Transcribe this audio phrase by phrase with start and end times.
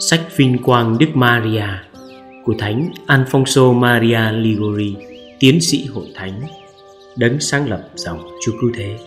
[0.00, 1.66] Sách vinh quang Đức Maria
[2.44, 4.96] của Thánh Alfonso Maria Ligori,
[5.40, 6.40] tiến sĩ hội thánh,
[7.16, 8.98] đấng sáng lập dòng Chúa Cứu Thế.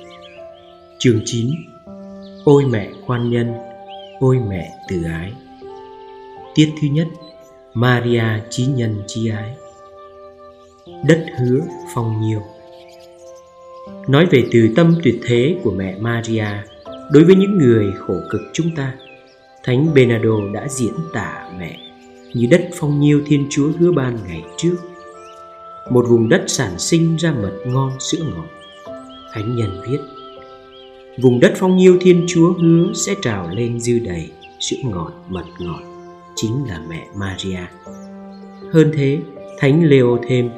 [0.99, 1.49] Chương 9
[2.43, 3.53] Ôi mẹ khoan nhân,
[4.19, 5.33] ôi mẹ từ ái.
[6.55, 7.07] Tiết thứ nhất
[7.73, 9.55] Maria trí nhân trí ái.
[11.07, 11.59] Đất hứa
[11.95, 12.41] phong nhiều.
[14.07, 16.47] Nói về từ tâm tuyệt thế của mẹ Maria
[17.11, 18.93] đối với những người khổ cực chúng ta,
[19.63, 21.79] Thánh Bernardo đã diễn tả mẹ
[22.33, 24.75] như đất phong nhiêu Thiên Chúa hứa ban ngày trước.
[25.89, 28.47] Một vùng đất sản sinh ra mật ngon sữa ngọt.
[29.33, 29.97] Thánh nhân viết
[31.21, 35.45] Vùng đất phong nhiêu Thiên Chúa hứa sẽ trào lên dư đầy sữa ngọt mật
[35.59, 35.81] ngọt
[36.35, 37.59] chính là mẹ Maria.
[38.73, 39.19] Hơn thế,
[39.57, 40.49] Thánh Leo thêm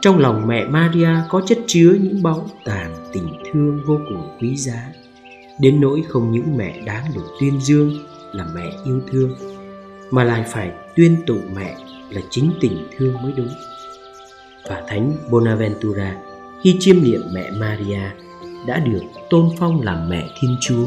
[0.00, 4.56] trong lòng mẹ Maria có chất chứa những báu tàng tình thương vô cùng quý
[4.56, 4.92] giá
[5.60, 7.90] đến nỗi không những mẹ đáng được tuyên dương
[8.32, 9.34] là mẹ yêu thương,
[10.10, 11.76] mà lại phải tuyên tụng mẹ
[12.10, 13.48] là chính tình thương mới đúng.
[14.68, 16.16] Và thánh bonaventura
[16.62, 18.00] khi chiêm niệm mẹ maria
[18.66, 20.86] đã được tôn phong làm mẹ thiên chúa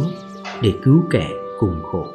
[0.61, 1.29] để cứu kẻ
[1.59, 2.07] cùng khổ,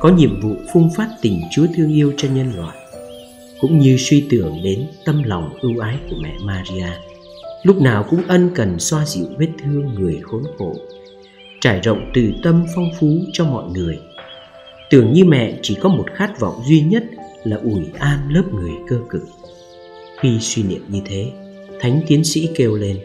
[0.00, 2.76] có nhiệm vụ phung phát tình chúa thương yêu cho nhân loại,
[3.60, 6.88] cũng như suy tưởng đến tâm lòng ưu ái của mẹ maria,
[7.62, 10.74] lúc nào cũng ân cần xoa dịu vết thương người khốn khổ,
[11.60, 13.98] trải rộng từ tâm phong phú cho mọi người
[14.90, 17.04] tưởng như mẹ chỉ có một khát vọng duy nhất
[17.44, 19.22] là ủi an lớp người cơ cực.
[20.20, 21.30] Khi suy niệm như thế,
[21.80, 22.96] thánh tiến sĩ kêu lên,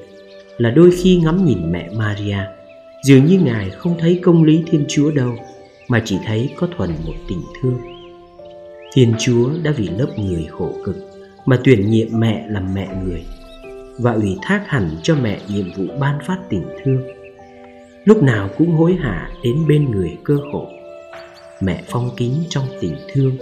[0.58, 2.38] là đôi khi ngắm nhìn mẹ maria,
[3.04, 5.32] dường như ngài không thấy công lý thiên chúa đâu,
[5.88, 7.80] mà chỉ thấy có thuần một tình thương.
[8.94, 10.98] Thiên chúa đã vì lớp người khổ cực
[11.45, 13.23] mà tuyển nhiệm mẹ làm mẹ người
[14.00, 17.02] và ủy thác hẳn cho mẹ nhiệm vụ ban phát tình thương.
[18.06, 20.68] Lúc nào cũng hối hả đến bên người cơ khổ
[21.62, 23.38] mẹ phong kín trong tình thương.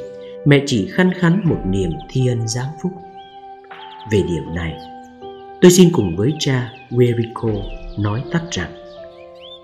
[0.45, 2.92] Mẹ chỉ khăn khắn một niềm thi ân giáng phúc.
[4.12, 4.73] Về điểm này,
[5.62, 7.62] tôi xin cùng với cha Werico
[7.97, 8.72] nói tắt rằng,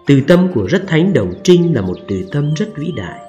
[0.08, 3.20] từ tâm của rất thánh đồng trinh là một từ tâm rất vĩ đại.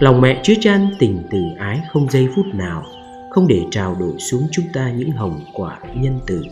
[0.00, 2.84] Lòng mẹ chứa chan tình từ ái không giây phút nào,
[3.30, 6.42] không để trào đổ xuống chúng ta những hồng quả nhân từ.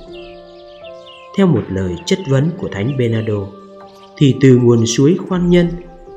[1.39, 3.47] Theo một lời chất vấn của thánh Bernardo,
[4.17, 5.69] thì từ nguồn suối khoan nhân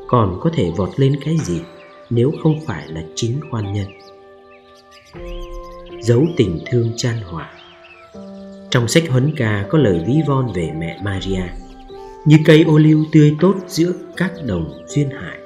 [0.07, 1.61] còn có thể vọt lên cái gì?
[2.09, 3.87] Nếu không phải là chính khoan nhân.
[6.01, 7.49] Dấu tình thương chan hòa
[8.71, 11.43] trong sách huấn ca có lời ví von về mẹ Maria,
[12.25, 15.37] như cây ô liu tươi tốt giữa các đồng duyên hải.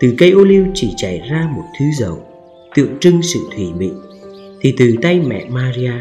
[0.00, 2.26] Từ cây ô liu chỉ chảy ra một thứ dầu,
[2.74, 3.90] tượng trưng sự thủy mị,
[4.60, 5.92] thì từ tay mẹ Maria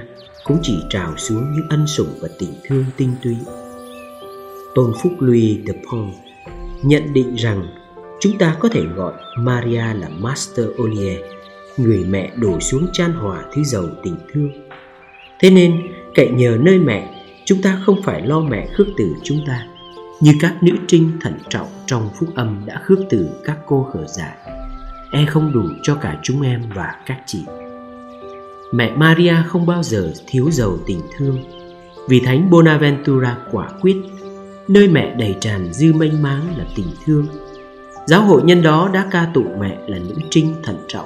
[0.44, 3.36] cũng chỉ trào xuống những ân sủng và tình thương tinh túy.
[4.76, 6.14] Tôn Phúc Louis de Pont
[6.84, 7.68] nhận định rằng
[8.20, 11.20] chúng ta có thể gọi Maria là Master Olier,
[11.78, 14.50] người mẹ đổ xuống chan hòa thứ dầu tình thương.
[15.40, 15.82] Thế nên,
[16.16, 19.68] cậy nhờ nơi mẹ, chúng ta không phải lo mẹ khước từ chúng ta,
[20.22, 24.06] như các nữ trinh thận trọng trong phúc âm đã khước từ các cô khở
[24.08, 24.36] dại.
[25.12, 27.40] E không đủ cho cả chúng em và các chị.
[28.74, 31.38] Mẹ Maria không bao giờ thiếu dầu tình thương,
[32.08, 33.98] vì Thánh Bonaventura quả quyết
[34.68, 37.26] nơi mẹ đầy tràn dư mênh máng là tình thương
[38.10, 41.06] giáo hội nhân đó đã ca tụng mẹ là nữ trinh thận trọng,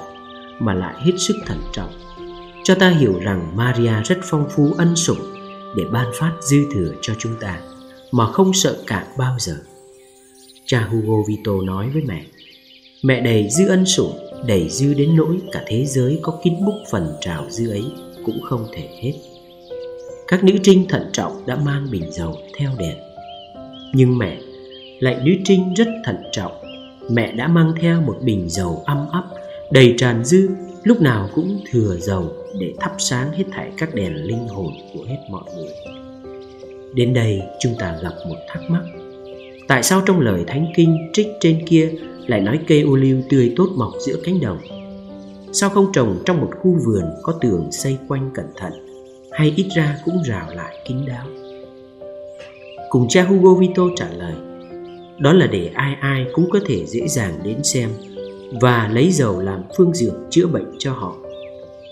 [0.58, 1.90] mà lại hết sức thận trọng.
[2.62, 5.18] Cho ta hiểu rằng maria rất phong phú ân sủng
[5.76, 7.60] để ban phát dư thừa cho chúng ta,
[8.12, 9.56] mà không sợ cạn bao giờ.
[10.66, 12.22] Cha hugo vito nói với mẹ
[13.02, 16.74] mẹ đầy dư ân sủng, đầy dư đến nỗi cả thế giới có kín búc
[16.90, 17.84] phần trào dư ấy
[18.26, 19.12] cũng không thể hết.
[20.28, 22.96] Các nữ trinh thận trọng đã mang bình dầu theo đèn
[23.94, 24.38] nhưng mẹ,
[25.00, 26.63] lại nữ trinh rất thận trọng
[27.10, 29.24] mẹ đã mang theo một bình dầu âm ấp
[29.70, 30.48] đầy tràn dư,
[30.82, 35.04] lúc nào cũng thừa dầu để thắp sáng hết thảy các đèn linh hồn của
[35.04, 35.74] hết mọi người.
[36.94, 38.82] Đến đây chúng ta gặp một thắc mắc.
[39.68, 41.92] Tại sao trong lời thánh kinh trích trên kia
[42.26, 44.58] lại nói cây ô liu tươi tốt mọc giữa cánh đồng?
[45.52, 48.72] Sao không trồng trong một khu vườn có tường xây quanh cẩn thận,
[49.32, 51.26] hay ít ra cũng rào lại kín đáo?
[52.88, 54.34] Cùng cha Hugo Vito trả lời
[55.18, 57.90] đó là để ai ai cũng có thể dễ dàng đến xem
[58.60, 61.16] và lấy dầu làm phương dược chữa bệnh cho họ.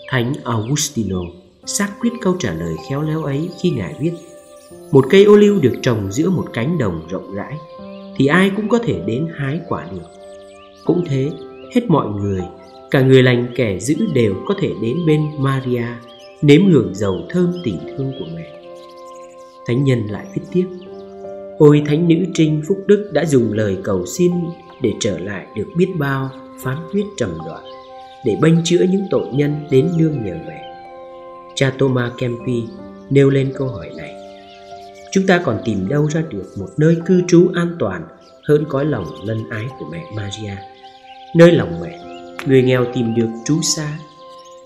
[0.08, 1.20] Thánh Augustino
[1.66, 4.12] xác quyết câu trả lời khéo léo ấy khi ngài viết,
[4.92, 7.54] một cây ô liu được trồng giữa một cánh đồng rộng rãi
[8.16, 10.08] thì ai cũng có thể đến hái quả được.
[10.84, 11.30] Cũng thế,
[11.74, 12.40] hết mọi người,
[12.90, 15.86] cả người lành kẻ dữ đều có thể đến bên Maria
[16.42, 18.52] nếm hưởng dầu thơm tình thương của mẹ
[19.66, 20.66] thánh nhân lại viết tiếp
[21.62, 24.32] Ôi thánh nữ trinh phúc đức đã dùng lời cầu xin
[24.82, 26.30] để trở lại được biết bao
[26.62, 27.64] phán quyết trầm đoạn
[28.24, 30.62] để bênh chữa những tội nhân đến nương nhờ mẹ.
[31.54, 32.62] Cha Thomas Kempi
[33.10, 34.14] nêu lên câu hỏi này.
[35.12, 38.02] Chúng ta còn tìm đâu ra được một nơi cư trú an toàn
[38.48, 40.56] hơn cõi lòng lân ái của mẹ Maria.
[41.36, 41.98] Nơi lòng mẹ,
[42.46, 43.98] người nghèo tìm được trú xa,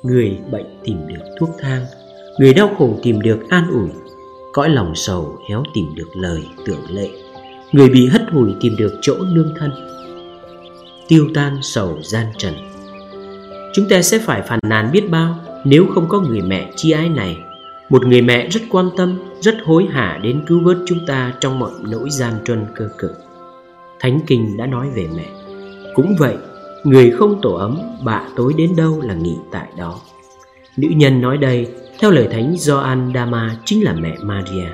[0.02, 1.84] người bệnh tìm được thuốc thang,
[2.38, 3.90] người đau khổ tìm được an ủi,
[4.56, 7.10] cõi lòng sầu héo tìm được lời tưởng lệ,
[7.72, 9.70] người bị hất hủi tìm được chỗ nương thân.
[11.08, 12.54] Tiêu tan sầu gian trần.
[13.74, 17.08] Chúng ta sẽ phải phàn nàn biết bao nếu không có người mẹ chi ái
[17.08, 17.36] này.
[17.88, 21.58] Một người mẹ rất quan tâm rất hối hả đến cứu vớt chúng ta trong
[21.58, 23.12] mọi nỗi gian truân cơ cực.
[24.00, 25.26] Thánh kinh đã nói về mẹ.
[25.94, 26.36] Cũng vậy
[26.84, 30.00] người không tổ ấm bạ tối đến đâu là nghỉ tại đó.
[30.76, 31.66] Nữ nhân nói đây
[31.98, 34.68] theo lời thánh Gioan Dama chính là mẹ Maria.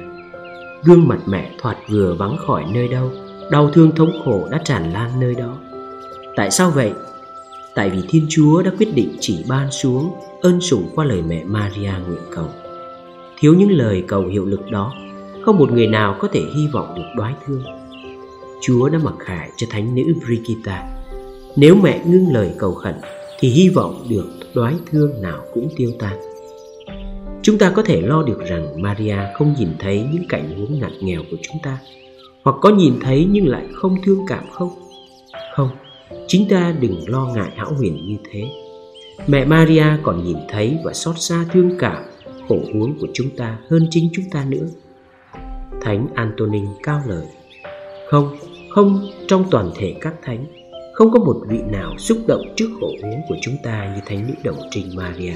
[0.84, 3.10] Gương mặt mẹ thoạt vừa vắng khỏi nơi đâu,
[3.50, 5.56] đau thương thống khổ đã tràn lan nơi đó.
[6.36, 6.92] Tại sao vậy?
[7.74, 11.44] Tại vì thiên chúa đã quyết định chỉ ban xuống ơn sủng qua lời mẹ
[11.44, 12.48] Maria nguyện cầu.
[13.38, 14.92] Thiếu những lời cầu hiệu lực đó,
[15.44, 17.62] không một người nào có thể hy vọng được đoái thương.
[18.62, 20.84] Chúa đã mặc khải cho thánh nữ brigitta.
[21.56, 22.94] Nếu mẹ ngưng lời cầu khẩn,
[23.40, 26.31] thì hy vọng được đoái thương nào cũng tiêu tan
[27.42, 30.92] chúng ta có thể lo được rằng maria không nhìn thấy những cảnh huống ngặt
[31.00, 31.78] nghèo của chúng ta,
[32.42, 34.70] hoặc có nhìn thấy nhưng lại không thương cảm không?
[35.56, 35.68] Không,
[36.26, 38.42] chính ta đừng lo ngại hão huyền như thế.
[39.26, 42.02] Mẹ maria còn nhìn thấy và xót xa thương cảm,
[42.48, 44.66] khổ huống của chúng ta hơn chính chúng ta nữa.
[45.80, 47.26] Thánh antonin cao lời,
[48.10, 48.36] không
[48.70, 50.46] không trong toàn thể các thánh,
[50.94, 54.26] không có một vị nào xúc động trước khổ huống của chúng ta như thánh
[54.26, 55.34] nữ đồng trình maria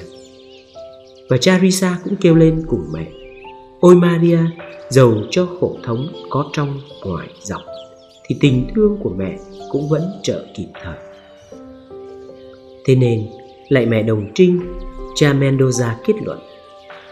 [1.28, 3.06] và Charisa cũng kêu lên cùng mẹ
[3.80, 4.40] ôi maria
[4.90, 7.62] dầu cho khổ thống có trong ngoài dọc
[8.26, 9.38] thì tình thương của mẹ
[9.70, 10.96] cũng vẫn trợ kịp thời
[12.84, 13.26] thế nên
[13.68, 14.60] lại mẹ đồng trinh
[15.14, 16.38] cha mendoza kết luận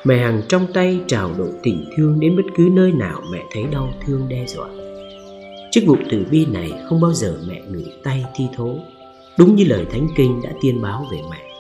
[0.05, 3.65] Mẹ Hằng trong tay trào độ tình thương đến bất cứ nơi nào mẹ thấy
[3.73, 4.69] đau thương đe dọa.
[5.71, 8.75] Chức vụ tử bi này không bao giờ mẹ ngửi tay thi thố,
[9.39, 11.54] đúng như lời Thánh Kinh đã tiên báo về mẹ.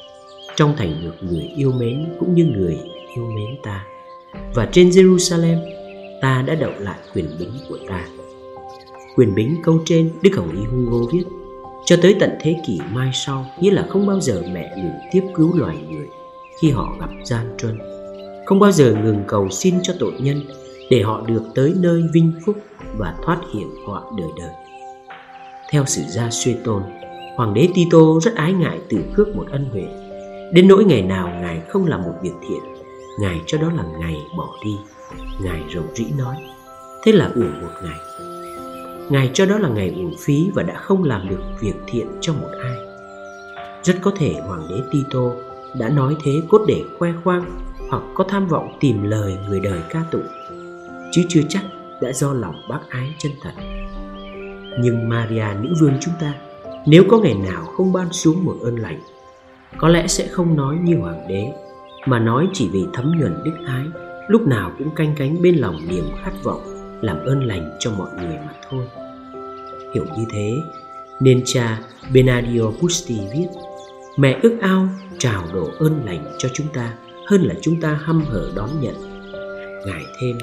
[0.56, 2.79] Trong thành được người yêu mến cũng như người
[3.17, 3.87] yêu mến ta.
[4.55, 5.59] Và trên Jerusalem,
[6.21, 8.06] ta đã đậu lại quyền bính của ta.
[9.17, 11.25] Quyền bính câu trên Đức Hồng Y Hugo viết
[11.85, 15.23] cho tới tận thế kỷ mai sau nghĩa là không bao giờ mẹ ngừng tiếp
[15.35, 16.06] cứu loài người
[16.61, 17.79] khi họ gặp gian truân
[18.45, 20.41] không bao giờ ngừng cầu xin cho tội nhân
[20.91, 22.57] để họ được tới nơi vinh phúc
[22.97, 24.50] và thoát hiểm họa đời đời.
[25.71, 26.83] Theo sử gia suy tôn,
[27.37, 29.85] Hoàng đế Tito rất ái ngại từ khước một ân huệ.
[30.52, 32.61] Đến nỗi ngày nào Ngài không làm một việc thiện,
[33.20, 34.79] Ngài cho đó là ngày bỏ đi.
[35.41, 36.37] Ngài rầu rĩ nói,
[37.05, 37.99] thế là uổng một ngày.
[39.11, 42.32] Ngài cho đó là ngày uổng phí và đã không làm được việc thiện cho
[42.32, 42.76] một ai.
[43.82, 45.31] Rất có thể Hoàng đế Tito
[45.79, 47.44] đã nói thế cốt để khoe khoang
[47.90, 50.26] hoặc có tham vọng tìm lời người đời ca tụng
[51.12, 51.62] chứ chưa chắc
[52.02, 53.52] đã do lòng bác ái chân thật
[54.81, 56.35] nhưng maria nữ vương chúng ta
[56.87, 59.00] nếu có ngày nào không ban xuống một ơn lành
[59.79, 61.44] có lẽ sẽ không nói như hoàng đế,
[62.06, 63.85] mà nói chỉ vì thấm nhuần đức ái,
[64.29, 66.62] lúc nào cũng canh cánh bên lòng niềm khát vọng,
[67.00, 68.85] làm ơn lành cho mọi người mà thôi.
[69.94, 70.56] Hiểu như thế,
[71.21, 71.81] nên cha
[72.12, 73.47] benadio busti viết,
[74.16, 74.88] mẹ ước ao
[75.19, 76.95] trào đổ ơn lành cho chúng ta
[77.26, 78.95] hơn là chúng ta hăm hở đón nhận.
[79.87, 80.38] Ngài thêm,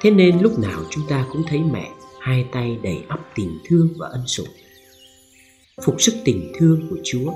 [0.00, 1.88] thế nên lúc nào chúng ta cũng thấy mẹ
[2.20, 4.48] hai tay đầy ắp tình thương và ân sủng.
[5.84, 7.32] Phục sức tình thương của chúa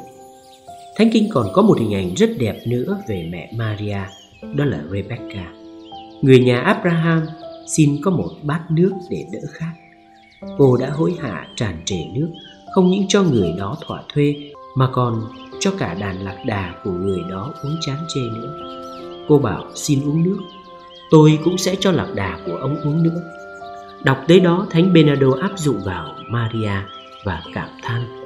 [0.97, 4.01] thánh kinh còn có một hình ảnh rất đẹp nữa về mẹ maria,
[4.55, 5.53] đó là rebecca.
[6.23, 7.23] Người nhà abraham
[7.67, 9.73] xin có một bát nước để đỡ khát.
[10.59, 12.29] Cô đã hối hả tràn trề nước,
[12.75, 14.35] không những cho người đó thỏa thuê,
[14.77, 15.23] mà còn
[15.61, 18.57] cho cả đàn lạc đà của người đó uống chán chê nữa.
[19.29, 20.39] Cô bảo, xin uống nước,
[21.13, 23.23] Tôi cũng sẽ cho lạc đà của ông uống nữa.
[24.05, 26.73] Đọc tới đó, Thánh Benado áp dụng vào Maria
[27.25, 28.22] và cảm than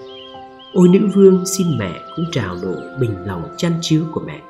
[0.76, 4.40] Ôi nữ vương xin mẹ cũng trào độ bình lòng chăn chứa của mẹ.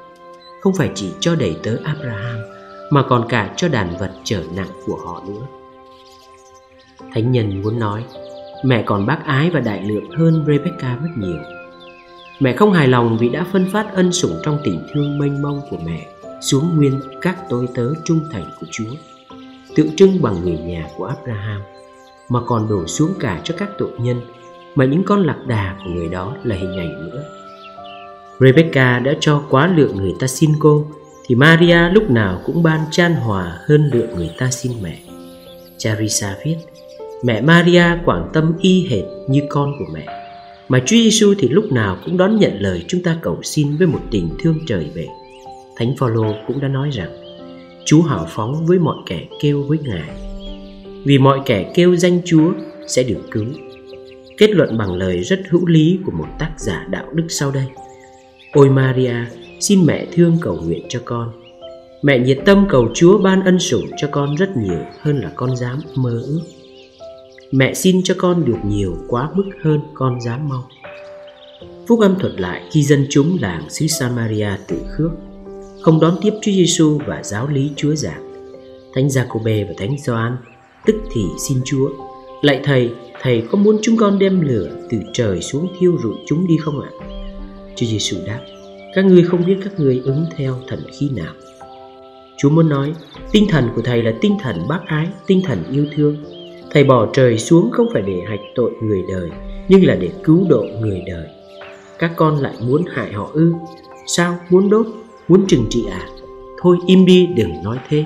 [0.61, 2.38] Không phải chỉ cho đầy tớ Abraham
[2.90, 5.47] Mà còn cả cho đàn vật trở nặng của họ nữa.
[7.14, 8.04] Thánh nhân muốn nói
[8.64, 11.40] Mẹ còn bác ái và đại lượng hơn Rebecca rất nhiều.
[12.40, 15.61] Mẹ không hài lòng vì đã phân phát ân sủng trong tình thương mênh mông
[15.71, 16.06] của mẹ
[16.40, 18.95] xuống nguyên các tôi tớ trung thành của Chúa,
[19.76, 21.61] tượng trưng bằng người nhà của Abraham,
[22.28, 24.21] mà còn đổ xuống cả cho các tội nhân,
[24.76, 27.25] mà những con lạc đà của người đó là hình ảnh nữa.
[28.40, 30.87] Rebecca đã cho quá lượng người ta xin cô,
[31.26, 34.99] thì Maria lúc nào cũng ban chan hòa hơn lượng người ta xin mẹ.
[35.78, 36.56] Charissa viết,
[37.23, 40.06] Mẹ Maria quảng tâm y hệt như con của mẹ
[40.68, 43.87] Mà Chúa Giêsu thì lúc nào cũng đón nhận lời chúng ta cầu xin với
[43.87, 45.06] một tình thương trời về
[45.76, 47.11] Thánh Phaolô cũng đã nói rằng
[47.85, 50.11] Chúa hào phóng với mọi kẻ kêu với Ngài
[51.04, 52.52] Vì mọi kẻ kêu danh Chúa
[52.87, 53.45] sẽ được cứu
[54.38, 57.66] Kết luận bằng lời rất hữu lý của một tác giả đạo đức sau đây.
[58.52, 59.14] Ôi Maria,
[59.61, 61.33] xin mẹ thương cầu nguyện cho con.
[62.02, 65.57] Mẹ nhiệt tâm cầu Chúa ban ân sủng cho con rất nhiều hơn là con
[65.57, 66.40] dám mơ ước.
[67.52, 70.64] Mẹ xin cho con được nhiều quá mức hơn con dám mong.
[71.88, 75.11] Phúc âm thuật lại khi dân chúng làng xứ Samaria tự khước.
[75.83, 78.52] Không đón tiếp Chúa Giêsu và giáo lý Chúa giảng.
[78.95, 80.37] Thánh Giacôbê và Thánh Gioan
[80.87, 81.90] tức thì xin Chúa
[82.43, 82.90] Lạy Thầy,
[83.23, 86.81] Thầy có muốn chúng con đem lửa từ trời xuống thiêu rụi chúng đi không
[86.81, 86.90] ạ?
[87.76, 88.40] Chúa Giêsu đáp
[88.95, 91.35] Các ngươi không biết các ngươi ứng theo thần khí nào.
[92.38, 92.93] Chúa muốn nói
[93.33, 96.16] Tinh thần của Thầy là tinh thần bác ái Tinh thần yêu thương.
[96.71, 99.31] Thầy bỏ trời xuống không phải để hạch tội người đời
[99.69, 101.26] Nhưng là để cứu độ người đời.
[101.99, 103.52] Các con lại muốn hại họ ư?
[104.07, 104.38] Sao?
[104.50, 104.87] Muốn đốt?
[105.28, 106.09] Muốn trừng trị à
[106.61, 108.05] Thôi im đi đừng nói thế.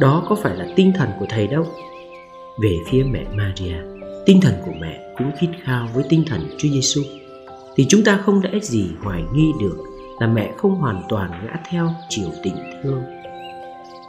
[0.00, 1.66] Đó có phải là tinh thần của thầy đâu?
[2.62, 3.76] Về phía mẹ Maria.
[4.26, 7.02] Tinh thần của mẹ cũng khít khao với tinh thần Chúa Giêsu.
[7.76, 9.76] Thì chúng ta không lẽ gì hoài nghi được
[10.18, 13.02] Là mẹ không hoàn toàn ngã theo chiều tình thương?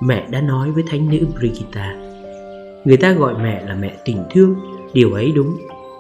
[0.02, 1.96] Mẹ đã nói với thánh nữ Brigitta,
[2.86, 4.56] Người ta gọi mẹ là mẹ tình thương.
[4.94, 5.58] Điều ấy đúng.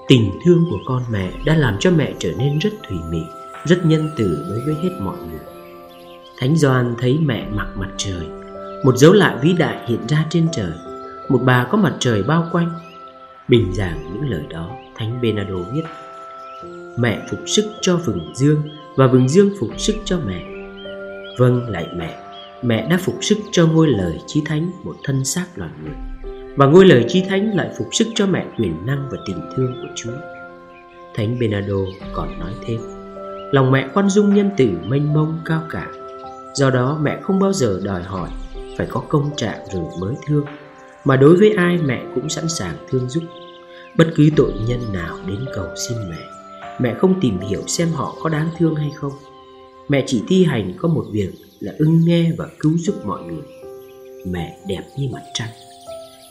[0.07, 3.21] Tình thương của con mẹ đã làm cho mẹ trở nên rất thủy mị,
[3.65, 5.39] Rất nhân từ đối với hết mọi người.
[6.39, 8.27] Thánh Doan thấy mẹ mặc mặt trời.
[8.85, 10.71] Một dấu lạ vĩ đại hiện ra trên trời.
[11.29, 12.71] Một bà có mặt trời bao quanh.
[13.47, 15.83] Bình giảng những lời đó Thánh benado viết.
[16.97, 18.61] Mẹ phục sức cho vừng dương
[18.95, 20.43] Và vừng dương phục sức cho mẹ.
[21.37, 22.19] Vâng lại mẹ
[22.61, 25.95] Mẹ đã phục sức cho ngôi lời chí thánh Một thân xác loài người.
[26.55, 29.75] Và ngôi lời chí thánh lại phục sức cho mẹ quyền năng và tình thương
[29.81, 30.11] của Chúa.
[31.15, 31.75] Thánh benado
[32.13, 32.79] còn nói thêm,
[33.51, 35.87] lòng mẹ khoan dung nhân tử mênh mông cao cả,
[36.55, 38.29] do đó mẹ không bao giờ đòi hỏi
[38.77, 40.45] phải có công trạng rồi mới thương,
[41.05, 43.23] mà đối với ai mẹ cũng sẵn sàng thương giúp.
[43.97, 46.23] Bất cứ tội nhân nào đến cầu xin mẹ,
[46.79, 49.13] mẹ không tìm hiểu xem họ có đáng thương hay không.
[49.89, 51.29] Mẹ chỉ thi hành có một việc
[51.59, 53.43] là ưng nghe và cứu giúp mọi người.
[54.25, 55.49] Mẹ đẹp như mặt trăng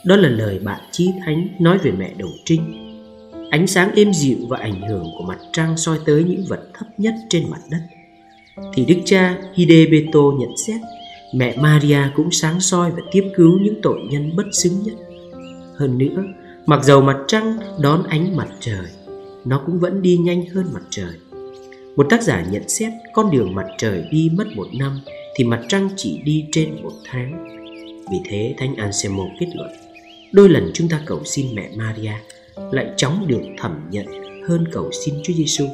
[0.03, 2.85] đó là lời bạn Chí Thánh nói về mẹ đồng trinh
[3.51, 6.87] Ánh sáng êm dịu và ảnh hưởng của mặt trăng soi tới những vật thấp
[6.97, 7.81] nhất trên mặt đất
[8.73, 10.81] Thì đức cha Hidebeto nhận xét
[11.33, 14.95] Mẹ Maria cũng sáng soi và tiếp cứu những tội nhân bất xứng nhất.
[15.75, 16.23] Hơn nữa,
[16.65, 18.87] mặc dầu mặt trăng đón ánh mặt trời
[19.45, 21.13] Nó cũng vẫn đi nhanh hơn mặt trời.
[21.95, 24.99] Một tác giả nhận xét con đường mặt trời đi mất một năm
[25.35, 27.45] Thì mặt trăng chỉ đi trên một tháng.
[28.11, 29.69] Vì thế Thánh Anselmo kết luận
[30.31, 32.13] Đôi lần chúng ta cầu xin mẹ Maria
[32.71, 34.05] lại chóng được thẩm nhận
[34.47, 35.65] hơn cầu xin Chúa Giêsu.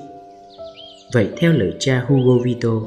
[1.13, 2.81] Vậy theo lời cha Hugo Vito,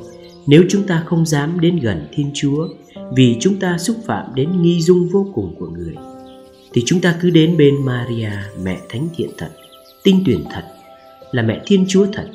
[0.49, 2.69] nếu chúng ta không dám đến gần Thiên Chúa
[3.17, 5.95] vì chúng ta xúc phạm đến nghi dung vô cùng của người,
[6.73, 8.31] thì chúng ta cứ đến bên Maria,
[8.63, 9.51] mẹ thánh thiện thật,
[10.05, 10.63] tinh tuyển thật,
[11.33, 12.27] là mẹ Thiên Chúa thật,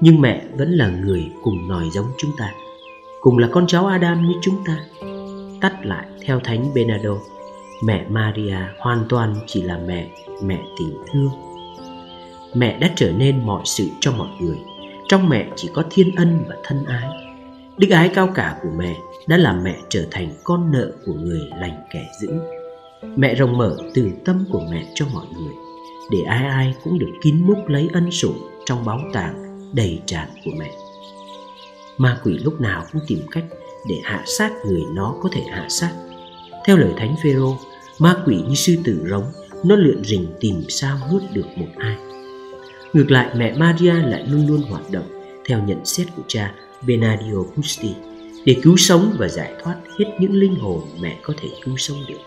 [0.00, 2.52] nhưng mẹ vẫn là người cùng nòi giống chúng ta,
[3.20, 4.78] cùng là con cháu Adam như chúng ta.
[5.60, 7.16] Tắt lại theo Thánh Benado
[7.84, 10.08] mẹ Maria hoàn toàn chỉ là mẹ,
[10.42, 11.30] mẹ tình thương.
[12.54, 14.58] Mẹ đã trở nên mọi sự cho mọi người.
[15.08, 17.23] Trong mẹ chỉ có thiên ân và thân ái.
[17.78, 21.40] Đức ái cao cả của mẹ đã làm mẹ trở thành con nợ của người
[21.60, 22.28] lành kẻ dữ.
[23.16, 25.52] Mẹ rộng mở từ tâm của mẹ cho mọi người,
[26.10, 30.28] để ai ai cũng được kín múc lấy ân sủng trong báu tàng đầy tràn
[30.44, 30.70] của mẹ.
[31.98, 33.44] Ma quỷ lúc nào cũng tìm cách
[33.88, 35.92] để hạ sát người nó có thể hạ sát
[36.66, 37.56] theo lời Thánh Phêrô,
[37.98, 39.24] ma quỷ như sư tử rống,
[39.64, 41.96] nó lượn rình tìm sao nuốt được một ai.
[42.92, 45.13] Ngược lại mẹ Maria lại luôn luôn hoạt động
[45.48, 46.54] theo nhận xét của cha
[46.86, 47.94] Benadio Busti
[48.44, 51.98] để cứu sống và giải thoát hết những linh hồn mẹ có thể cứu sống
[52.08, 52.20] được.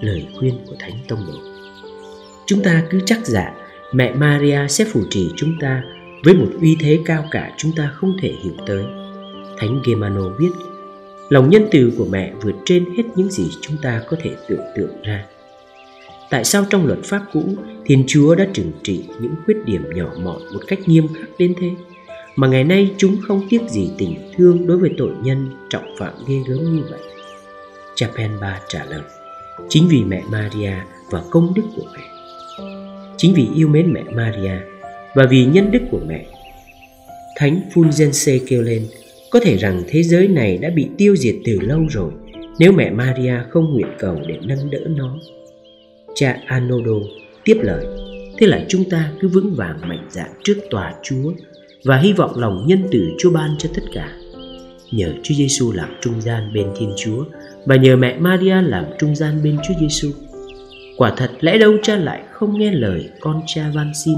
[0.00, 1.38] Lời khuyên của Thánh Tông Đồ
[2.46, 3.54] Chúng ta cứ chắc dạ
[3.92, 5.82] mẹ Maria sẽ phù trì chúng ta
[6.24, 8.84] với một uy thế cao cả chúng ta không thể hiểu tới.
[9.58, 10.50] Thánh Gemano viết
[11.28, 14.60] Lòng nhân từ của mẹ vượt trên hết những gì chúng ta có thể tưởng
[14.76, 15.24] tượng ra.
[16.30, 17.42] Tại sao trong luật pháp cũ,
[17.86, 21.54] Thiên Chúa đã trừng trị những khuyết điểm nhỏ mọn một cách nghiêm khắc đến
[21.60, 21.70] thế?
[22.36, 26.12] Mà ngày nay chúng không tiếc gì tình thương đối với tội nhân trọng phạm
[26.28, 27.00] ghê gớm như vậy.
[27.94, 29.02] Chapenba trả lời,
[29.68, 30.74] chính vì mẹ Maria
[31.10, 32.02] và công đức của mẹ.
[33.16, 34.56] Chính vì yêu mến mẹ Maria
[35.14, 36.26] và vì nhân đức của mẹ.
[37.36, 38.86] Thánh Fulgense kêu lên,
[39.30, 42.12] có thể rằng thế giới này đã bị tiêu diệt từ lâu rồi
[42.58, 45.18] nếu mẹ Maria không nguyện cầu để nâng đỡ nó.
[46.14, 46.92] Cha Anodo
[47.44, 47.84] tiếp lời
[48.40, 51.32] Thế là chúng ta cứ vững vàng mạnh dạn trước tòa Chúa
[51.84, 54.12] và hy vọng lòng nhân từ Chúa ban cho tất cả.
[54.90, 57.24] Nhờ Chúa Giêsu làm trung gian bên Thiên Chúa
[57.66, 60.10] Và nhờ mẹ Maria làm trung gian bên Chúa Giêsu
[60.96, 64.14] Quả thật, lẽ đâu cha lại không nghe lời con cha van xin?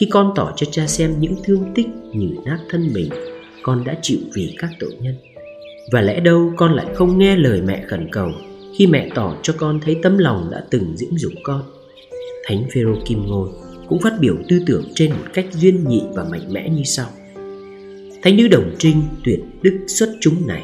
[0.00, 3.10] Khi con tỏ cho cha xem những thương tích như nát thân mình,
[3.62, 5.14] Con đã chịu vì các tội nhân.
[5.92, 8.28] Và lẽ đâu con lại không nghe lời mẹ khẩn cầu
[8.76, 11.62] Khi mẹ tỏ cho con thấy tấm lòng đã từng diễm dục con?
[12.44, 13.48] Thánh Phêrô Kim Ngôi
[13.88, 17.06] cũng phát biểu tư tưởng trên một cách duyên nhị và mạnh mẽ như sau.
[18.22, 20.62] Thánh nữ đồng trinh tuyệt đức xuất chúng này.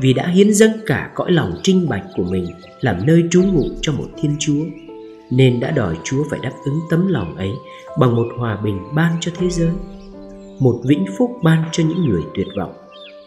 [0.00, 2.46] Vì đã hiến dâng cả cõi lòng trinh bạch của mình
[2.80, 4.64] Làm nơi trú ngụ cho một thiên chúa,
[5.30, 7.50] Nên đã đòi chúa phải đáp ứng tấm lòng ấy
[7.98, 9.70] Bằng một hòa bình ban cho thế giới,
[10.58, 12.72] Một vĩnh phúc ban cho những người tuyệt vọng,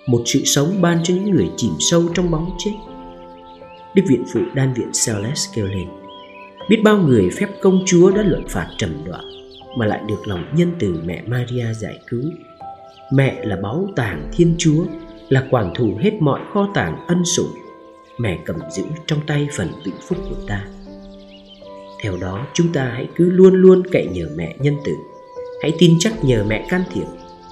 [0.07, 2.71] Một sự sống ban cho những người chìm sâu trong bóng chết.
[3.95, 5.87] Đức Viện Phụ Đan Viện Celeste kêu lên
[6.69, 9.25] Biết bao người phép công chúa đã luận phạt trầm đoạn,
[9.77, 12.23] Mà lại được lòng nhân từ mẹ Maria giải cứu.
[13.11, 14.85] Mẹ là báu tàng thiên chúa,
[15.29, 17.53] Là quản thủ hết mọi kho tàng ân sủng.
[18.17, 20.65] Mẹ cầm giữ trong tay phần vĩnh phúc của ta.
[22.03, 24.91] Theo đó, chúng ta hãy cứ luôn luôn cậy nhờ mẹ nhân từ.
[25.61, 27.05] Hãy tin chắc nhờ mẹ can thiệp,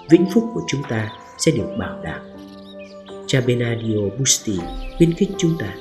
[0.10, 2.22] Vĩnh phúc của chúng ta sẽ được bảo đảm.
[3.28, 4.60] Cha Benadio Busti
[4.98, 5.74] khuyến khích chúng ta,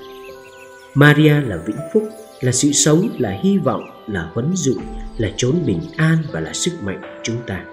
[0.95, 2.03] Maria là vĩnh phúc
[2.41, 4.75] là sự sống, là hy vọng, là huấn dụ,
[5.19, 7.65] là chốn bình an và là sức mạnh của chúng ta.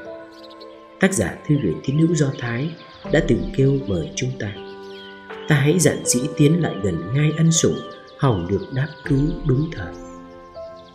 [1.00, 2.72] Tác giả thư gửi tín hữu do thái
[3.12, 4.54] đã từng kêu mời chúng ta.
[5.48, 7.78] Ta hãy dặn dĩ tiến lại gần ngay ân sủng
[8.20, 9.94] hỏng được đáp cứu đúng thời.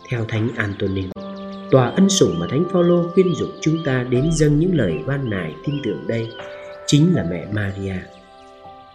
[0.09, 1.09] Theo thánh antonin,
[1.71, 5.29] tòa ân sủng mà thánh phaolô khuyên dục chúng ta đến dâng những lời van
[5.29, 6.27] nài tin tưởng đây
[6.87, 7.95] chính là mẹ maria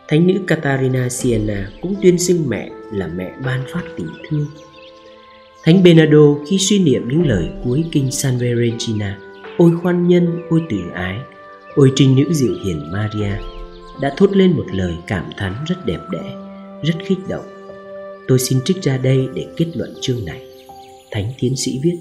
[0.08, 4.46] thánh nữ Katarina Siena cũng tuyên xưng mẹ là mẹ ban phát tình thương.
[5.64, 9.18] Thánh Bernardo khi suy niệm những lời cuối kinh San Regina
[9.58, 11.18] Ôi khoan nhân, ôi từ ái,
[11.74, 13.32] ôi trinh nữ diệu hiền Maria
[14.00, 16.34] Đã thốt lên một lời cảm thán rất đẹp đẽ,
[16.82, 17.44] rất khích động.
[18.28, 20.42] Tôi xin trích ra đây để kết luận chương này.
[21.10, 21.96] Thánh tiến sĩ viết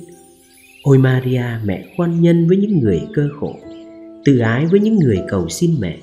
[0.83, 3.55] Ôi Maria mẹ khoan nhân với những người cơ khổ
[4.25, 5.97] Từ ái với những người cầu xin mẹ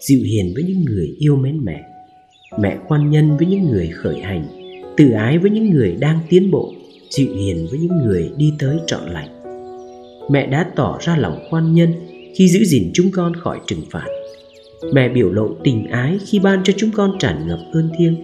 [0.00, 1.84] Dịu hiền với những người yêu mến mẹ
[2.58, 4.46] Mẹ khoan nhân với những người khởi hành
[4.96, 6.72] Từ ái với những người đang tiến bộ,
[7.10, 9.28] dịu hiền với những người đi tới trọn lành.
[10.30, 11.92] Mẹ đã tỏ ra lòng khoan nhân
[12.34, 14.06] khi giữ gìn chúng con khỏi trừng phạt.
[14.92, 18.16] Mẹ biểu lộ tình ái khi ban cho chúng con tràn ngập ơn thiêng.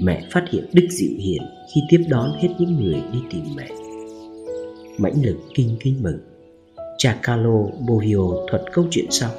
[0.00, 1.42] Mẹ phát hiện đức dịu hiền
[1.74, 3.68] khi tiếp đón hết những người đi tìm mẹ.
[4.98, 6.18] Mãnh lực kinh kính mừng.
[6.98, 9.30] Cha Carlo Bohio thuật câu chuyện sau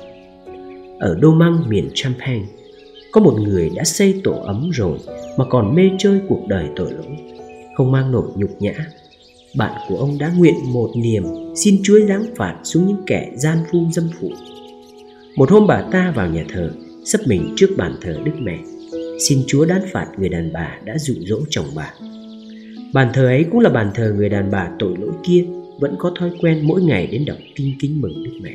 [0.99, 2.45] ở Đô Măng miền Champagne,
[3.11, 4.97] có một người đã xây tổ ấm rồi
[5.37, 7.17] mà còn mê chơi cuộc đời tội lỗi.
[7.75, 8.73] Không mang nổi nhục nhã,
[9.57, 11.23] bạn của ông đã nguyện một niềm
[11.55, 14.29] xin chúa giáng phạt xuống những kẻ gian phu dâm phụ.
[15.35, 16.71] Một hôm bà ta vào nhà thờ,
[17.05, 18.57] sắp mình trước bàn thờ đức mẹ.
[19.29, 21.93] Xin chúa đán phạt người đàn bà đã dụ dỗ chồng bà.
[22.93, 25.45] Bàn thờ ấy cũng là bàn thờ người đàn bà tội lỗi kia
[25.79, 28.51] vẫn có thói quen mỗi ngày đến đọc kinh kính mừng đức mẹ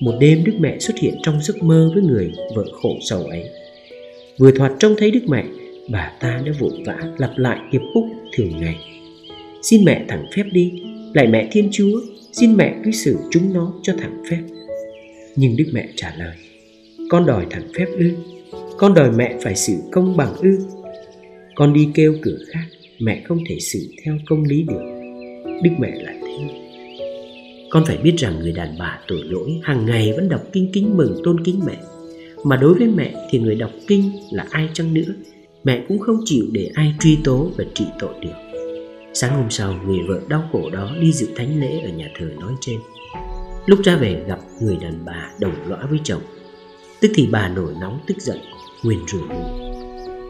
[0.00, 3.44] một đêm đức mẹ xuất hiện trong giấc mơ với người vợ khổ sầu ấy.
[4.38, 5.44] Vừa thoạt trông thấy đức mẹ,
[5.90, 8.04] bà ta đã vội vã lặp lại hiệp khúc
[8.36, 8.76] thường ngày.
[9.62, 10.72] Xin mẹ thẳng phép đi
[11.14, 12.00] lại mẹ thiên chúa,
[12.32, 14.40] xin mẹ cứ xử chúng nó cho thẳng phép.
[15.36, 16.36] Nhưng đức mẹ trả lời,
[17.10, 18.10] con đòi thẳng phép ư,
[18.78, 20.58] con đòi mẹ phải xử công bằng ư.
[21.54, 22.64] Con đi kêu cửa khác,
[22.98, 24.82] mẹ không thể xử theo công lý được.
[25.62, 26.13] Đức mẹ lại
[27.74, 30.96] con phải biết rằng người đàn bà tội lỗi hàng ngày vẫn đọc kinh kính
[30.96, 31.76] mừng tôn kính mẹ.
[32.44, 35.12] Mà đối với mẹ thì người đọc kinh là ai chăng nữa?
[35.64, 38.60] Mẹ cũng không chịu để ai truy tố và trị tội được.
[39.14, 42.26] Sáng hôm sau, người vợ đau khổ đó đi dự thánh lễ ở nhà thờ
[42.40, 42.80] nói trên.
[43.66, 46.22] Lúc ra về gặp người đàn bà đồng lõa với chồng.
[47.00, 48.38] Tức thì bà nổi nóng tức giận,
[48.82, 49.74] nguyền rủa mụ.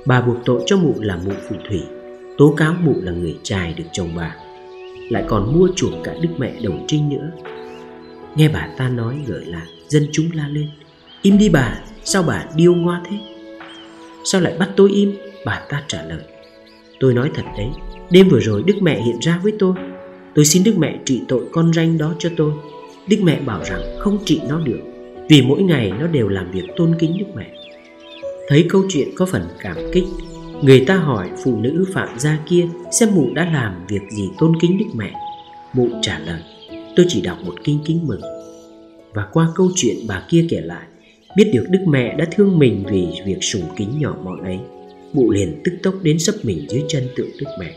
[0.06, 1.80] Bà buộc tội cho mụ là mụ phù thủy,
[2.38, 4.36] tố cáo mụ là người trai được chồng bà
[5.14, 7.30] lại còn mua chuộc cả đức mẹ đồng trinh nữa.
[8.36, 10.68] Nghe bà ta nói gợi là dân chúng la lên,
[11.22, 13.16] im đi bà, sao bà điêu ngoa thế?
[14.24, 15.12] Sao lại bắt tôi im?
[15.44, 16.22] Bà ta trả lời,
[17.00, 17.68] Tôi nói thật đấy,
[18.10, 19.74] Đêm vừa rồi Đức Mẹ hiện ra với tôi.
[20.34, 22.52] Tôi xin Đức Mẹ trị tội con ranh đó cho tôi.
[23.08, 24.80] Đức Mẹ bảo rằng không trị nó được,
[25.28, 27.46] Vì mỗi ngày nó đều làm việc tôn kính Đức Mẹ.
[28.48, 30.04] Thấy câu chuyện có phần cảm kích
[30.64, 34.52] Người ta hỏi phụ nữ phạm gia kia Xem mụ đã làm việc gì tôn
[34.60, 35.12] kính Đức Mẹ.
[35.72, 36.40] Mụ trả lời,
[36.96, 38.20] Tôi chỉ đọc một kinh kính mừng.
[39.14, 40.86] Và qua câu chuyện bà kia kể lại,
[41.36, 44.58] Biết được Đức Mẹ đã thương mình vì việc sùng kính nhỏ mọn ấy,
[45.12, 47.74] Mụ liền tức tốc đến sấp mình dưới chân tượng Đức Mẹ.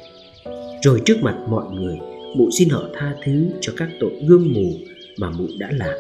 [0.84, 1.98] Rồi trước mặt mọi người,
[2.36, 4.72] mụ xin họ tha thứ cho các tội gương mù
[5.18, 5.96] mà mụ đã làm.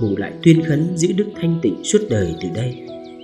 [0.00, 2.74] Mụ lại tuyên khấn giữ đức thanh tịnh suốt đời từ đây.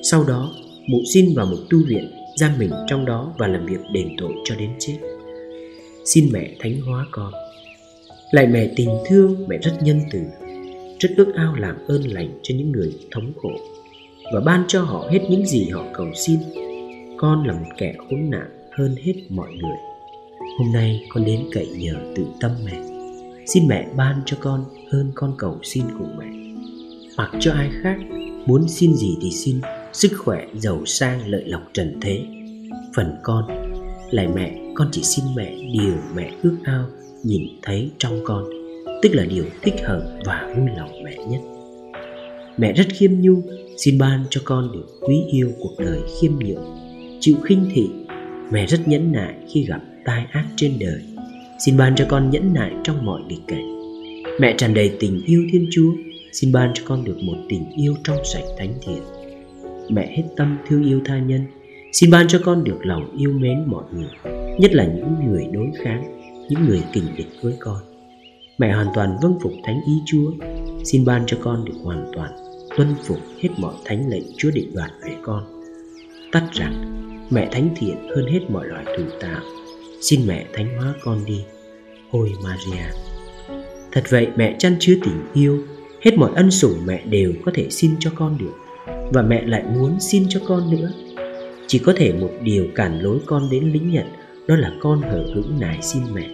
[0.03, 0.53] Sau đó,
[0.89, 2.11] mụ xin vào một tu viện
[2.43, 4.99] giam mình trong đó và làm việc đền tội cho đến chết.
[6.05, 7.33] Xin mẹ thánh hóa con.
[8.31, 10.21] Lại mẹ tình thương, mẹ rất nhân từ,
[10.99, 13.51] rất ước ao làm ơn lành cho những người thống khổ,
[14.35, 16.39] và ban cho họ hết những gì họ cầu xin.
[17.17, 19.77] Con là một kẻ khốn nạn hơn hết mọi người.
[20.59, 22.83] Hôm nay con đến cậy nhờ tự tâm mẹ.
[23.47, 26.27] Xin mẹ ban cho con hơn con cầu xin của mẹ.
[27.17, 27.97] Mặc cho ai khác
[28.47, 29.61] muốn xin gì thì xin
[29.93, 32.21] sức khỏe giàu sang lợi lộc trần thế.
[32.97, 33.45] Phần con
[34.11, 36.85] lại mẹ, con chỉ xin mẹ điều mẹ ước ao
[37.23, 38.45] nhìn thấy trong con,
[39.03, 41.41] tức là điều thích hợp và vui lòng mẹ nhất.
[42.57, 43.43] Mẹ rất khiêm nhu
[43.77, 46.65] xin ban cho con được quý yêu cuộc đời khiêm nhường,
[47.21, 47.91] chịu khinh thị.
[48.51, 51.03] Mẹ rất nhẫn nại khi gặp tai ác trên đời,
[51.65, 53.79] xin ban cho con nhẫn nại trong mọi nghịch cảnh.
[54.41, 55.93] Mẹ tràn đầy tình yêu thiên chúa,
[56.33, 59.22] xin ban cho con được một tình yêu trong sạch thánh thiện
[59.95, 61.41] mẹ hết tâm thương yêu tha nhân.
[61.93, 64.11] Xin ban cho con được lòng yêu mến mọi người,
[64.59, 67.79] nhất là những người đối kháng, những người kình địch với con.
[68.59, 70.33] Mẹ hoàn toàn vâng phục thánh ý chúa.
[70.85, 72.33] Xin ban cho con được hoàn toàn
[72.77, 75.45] tuân phục hết mọi thánh lệnh chúa định đoạt về con.
[76.33, 76.73] Tắt rằng,
[77.31, 79.41] mẹ thánh thiện hơn hết mọi loài thủ tạo.
[80.01, 81.45] Xin mẹ thánh hóa con đi.
[82.11, 82.85] Ôi maria.
[83.93, 85.59] Thật vậy mẹ chăn chứa tình yêu,
[86.03, 88.55] hết mọi ân sủng mẹ đều có thể xin cho con được
[89.13, 90.93] và mẹ lại muốn xin cho con nữa.
[91.67, 94.07] Chỉ có thể một điều cản lối con đến lính nhận
[94.47, 96.29] đó là con hở hững nài xin mẹ,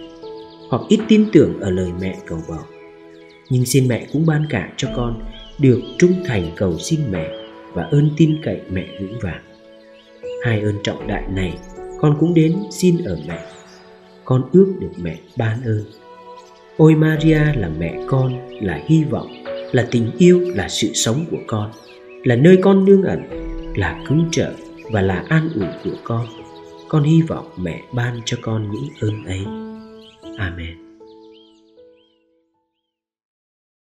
[0.69, 2.65] hoặc ít tin tưởng ở lời mẹ cầu bảo
[3.49, 5.21] nhưng xin mẹ cũng ban cả cho con
[5.59, 7.29] được trung thành cầu xin mẹ
[7.73, 9.41] và ơn tin cậy mẹ vững vàng.
[10.43, 11.57] Hai ơn trọng đại này
[11.99, 13.39] con cũng đến xin ở mẹ.
[14.25, 15.83] Con ước được mẹ ban ơn.
[16.77, 19.27] Ôi maria là mẹ con, là hy vọng,
[19.71, 21.71] là tình yêu, là sự sống của con
[22.23, 23.19] là nơi con nương ẩn,
[23.75, 24.53] là cứu trợ
[24.91, 26.25] và là an ủi của con.
[26.89, 29.45] Con hy vọng mẹ ban cho con những ơn ấy.
[30.37, 30.88] Amen.